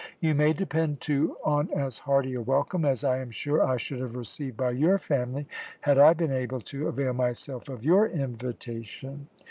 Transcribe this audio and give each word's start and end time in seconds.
You 0.19 0.33
may 0.33 0.51
depend, 0.51 0.99
too, 0.99 1.37
on 1.45 1.69
as 1.69 1.99
hearty 1.99 2.33
a 2.33 2.41
welcome 2.41 2.85
as 2.85 3.03
I 3.03 3.19
am 3.19 3.29
sure 3.29 3.61
I 3.63 3.77
should 3.77 3.99
have 3.99 4.15
received 4.15 4.57
by 4.57 4.71
your 4.71 4.97
family 4.97 5.45
had 5.81 5.99
I 5.99 6.13
been 6.13 6.31
able 6.31 6.61
to 6.61 6.87
avail 6.87 7.13
myself 7.13 7.69
of 7.69 7.83
your 7.83 8.07
invitation. 8.07 9.27